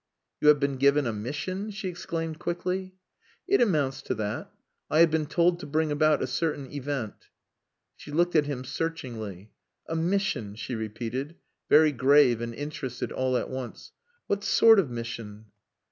"You 0.39 0.47
have 0.47 0.59
been 0.59 0.77
given 0.77 1.05
a 1.05 1.13
mission!" 1.13 1.69
she 1.69 1.87
exclaimed 1.87 2.39
quickly. 2.39 2.95
"It 3.47 3.61
amounts 3.61 4.01
to 4.01 4.15
that. 4.15 4.51
I 4.89 4.97
have 4.97 5.11
been 5.11 5.27
told 5.27 5.59
to 5.59 5.67
bring 5.67 5.91
about 5.91 6.23
a 6.23 6.25
certain 6.25 6.71
event." 6.71 7.27
She 7.95 8.09
looked 8.11 8.35
at 8.35 8.47
him 8.47 8.63
searchingly. 8.63 9.51
"A 9.87 9.95
mission," 9.95 10.55
she 10.55 10.73
repeated, 10.73 11.35
very 11.69 11.91
grave 11.91 12.41
and 12.41 12.55
interested 12.55 13.11
all 13.11 13.37
at 13.37 13.51
once. 13.51 13.91
"What 14.25 14.43
sort 14.43 14.79
of 14.79 14.89
mission?" 14.89 15.45